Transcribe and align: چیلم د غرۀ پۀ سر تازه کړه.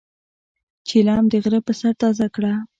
چیلم 0.87 1.23
د 1.29 1.33
غرۀ 1.43 1.59
پۀ 1.65 1.73
سر 1.79 1.93
تازه 2.01 2.27
کړه. 2.35 2.53